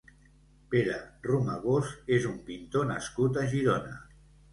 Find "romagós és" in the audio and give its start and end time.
1.27-2.25